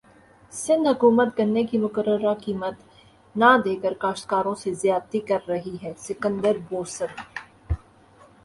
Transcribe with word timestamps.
سندھ 0.53 0.87
حکومت 0.87 1.29
گنے 1.39 1.63
کی 1.63 1.77
مقررہ 1.77 2.33
قیمت 2.45 2.75
نہ 3.35 3.49
دیکر 3.65 3.93
کاشتکاروں 3.99 4.55
سے 4.63 4.73
زیادتی 4.83 5.19
کر 5.29 5.41
رہی 5.47 5.75
ہے 5.83 5.93
سکندر 5.99 6.57
بوسن 6.69 7.11